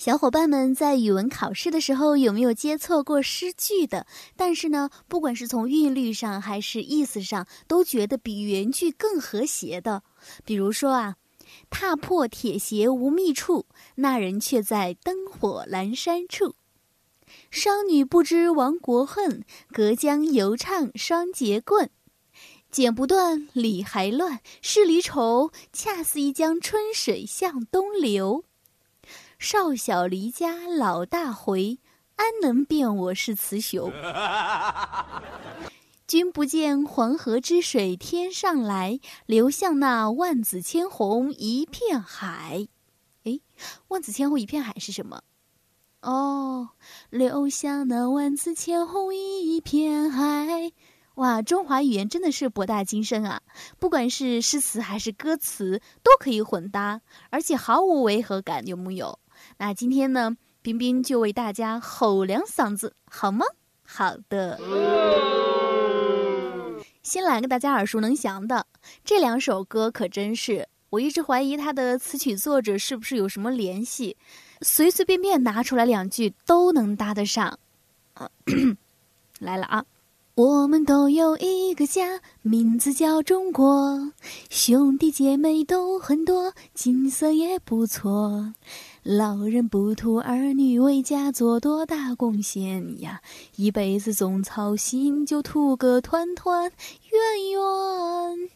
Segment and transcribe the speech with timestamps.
[0.00, 4.06] 小伙伴们在语文考试的时候有没有接错过诗句的？
[4.34, 10.02] 但是呢，不管是从韵律上还是意思上，都觉得比原句更和谐的。
[10.46, 11.16] 比如说啊
[11.68, 13.66] ，“踏破铁鞋无觅处，
[13.96, 16.54] 那人却在灯火阑珊处。
[17.52, 21.90] ”“商女不知亡国恨，隔江犹唱双节棍。
[22.72, 28.46] ”“剪不断，理还乱，是离愁，恰似一江春水向东流。”
[29.42, 31.78] 少小离家老大回，
[32.16, 33.90] 安能辨我是雌雄？
[36.06, 42.68] 君不见黄河之水天上来，流向那万紫千红一片海。
[43.24, 43.40] 哎，
[43.88, 45.22] 万紫千红一片海是什么？
[46.02, 46.68] 哦，
[47.08, 50.70] 流向那万紫千红一片海。
[51.14, 53.40] 哇，中华语言真的是博大精深啊！
[53.78, 57.00] 不管是诗词还是歌词，都可以混搭，
[57.30, 59.18] 而且毫无违和感，有木有？
[59.58, 63.44] 那今天呢，冰冰就为大家吼两嗓子，好吗？
[63.84, 64.58] 好的。
[67.02, 68.66] 先来个大家耳熟能详的，
[69.04, 74.16] 这两首歌可真是，我一直怀疑它的词曲作者是不是有什么联系，
[74.60, 77.58] 随随便便拿出来两句都能搭得上。
[79.40, 79.84] 来了啊！
[80.36, 84.12] 我们都有一个家，名字叫中国，
[84.48, 88.54] 兄弟姐妹都很多，景色也不错。
[89.02, 93.22] 老人不图儿女为家做多大贡献呀，
[93.56, 96.70] 一辈子总操心，就图个团团
[97.10, 98.50] 圆圆。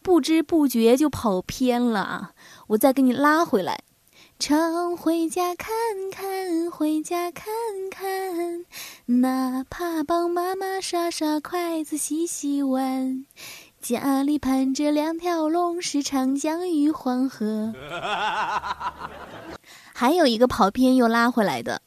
[0.00, 2.34] 不知不觉就跑偏了，
[2.68, 3.82] 我再给你拉回来。
[4.38, 5.74] 常回家看
[6.10, 7.52] 看，回家看
[7.90, 8.64] 看，
[9.20, 13.26] 哪怕帮妈妈刷刷筷子、洗洗碗。
[13.82, 17.74] 家里盘着两条龙，是长江与黄河。
[20.00, 21.82] 还有一个跑偏又拉回来的，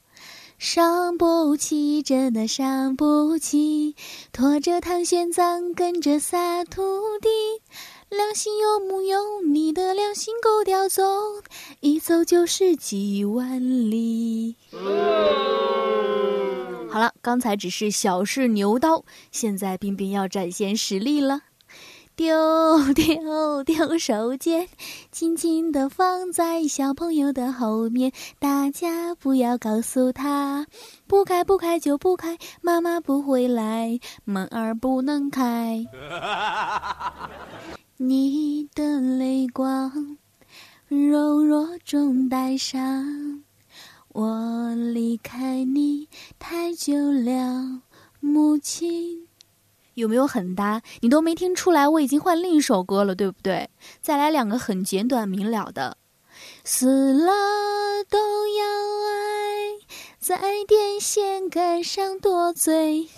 [0.59, 3.95] 伤不起，真的伤不起，
[4.31, 6.83] 拖着唐玄奘跟着仨徒
[7.19, 7.27] 弟，
[8.15, 9.41] 良心有木有？
[9.41, 11.01] 你的良心够叼走，
[11.79, 14.57] 一走就是几万里。
[16.87, 21.41] 好了，刚才只是小试牛刀，现在冰冰要展现实力了。
[22.15, 24.67] 丢丢丢手绢，
[25.11, 28.11] 轻轻地放在小朋友的后面。
[28.37, 30.67] 大家不要告诉他，
[31.07, 35.83] 不开不开就不开，妈妈不回来，门儿不能开。
[37.97, 40.17] 你的泪光，
[40.87, 43.43] 柔弱中带伤。
[44.09, 46.07] 我离开你
[46.37, 47.81] 太久了，
[48.19, 49.27] 母亲。
[49.95, 50.81] 有没有很搭？
[51.01, 53.69] 你都没听出来，我已经换另一首歌了，对不对？
[54.01, 55.97] 再来两个很简短明了的，
[56.63, 57.31] 死了
[58.09, 58.65] 都要
[59.07, 59.77] 爱，
[60.19, 63.07] 在电线杆上多嘴。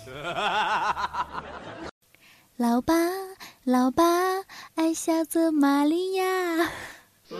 [2.56, 2.94] 老爸，
[3.64, 4.04] 老爸，
[4.74, 6.24] 爱下泽玛利亚。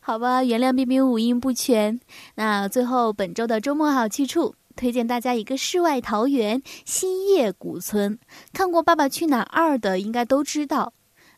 [0.00, 2.00] 好吧，原谅冰冰五音不全。
[2.36, 4.54] 那最后本周的周末好去处。
[4.76, 8.18] 推荐大家一个世外桃源——新叶古村。
[8.52, 10.92] 看过《爸爸去哪儿二》的应该都知道，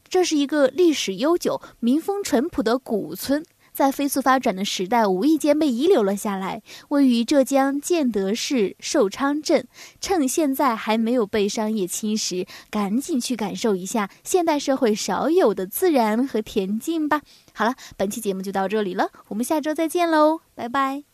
[0.09, 6.63] 这是一个历史悠久、民风淳朴的古村，在飞速发展的时代，无意间被遗留了下来。
[6.89, 9.69] 位于浙江建德市寿昌镇，
[10.01, 17.23] 趁现在还没有被商业侵蚀，赶紧去感受一下现代社会少有的自然和恬静吧。
[17.53, 21.08] 好了，本期节目就到这里了，我们下周再见喽，拜拜。